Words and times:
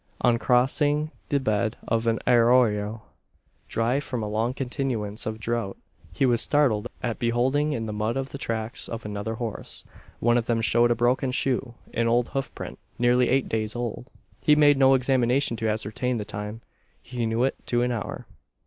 On 0.21 0.39
crossing 0.39 1.11
the 1.29 1.39
bed 1.39 1.77
of 1.87 2.07
an 2.07 2.17
arroyo 2.25 3.03
dry 3.67 3.99
from 3.99 4.23
a 4.23 4.27
long 4.27 4.51
continuance 4.51 5.27
of 5.27 5.39
drought 5.39 5.77
he 6.11 6.25
was 6.25 6.41
startled 6.41 6.87
at 7.03 7.19
beholding 7.19 7.73
in 7.73 7.85
the 7.85 7.93
mud 7.93 8.15
the 8.15 8.39
tracks 8.39 8.89
of 8.89 9.05
another 9.05 9.35
horse. 9.35 9.85
One 10.19 10.39
of 10.39 10.47
them 10.47 10.59
showed 10.59 10.89
a 10.89 10.95
broken 10.95 11.29
shoe, 11.29 11.75
an 11.93 12.07
old 12.07 12.29
hoof 12.29 12.51
print, 12.55 12.79
nearly 12.97 13.29
eight 13.29 13.47
days 13.47 13.75
old. 13.75 14.09
He 14.43 14.55
made 14.55 14.79
no 14.79 14.95
examination 14.95 15.55
to 15.57 15.69
ascertain 15.69 16.17
the 16.17 16.25
time. 16.25 16.61
He 17.03 17.27
knew 17.27 17.43
it 17.43 17.53
to 17.67 17.83
an 17.83 17.91
hour. 17.91 18.25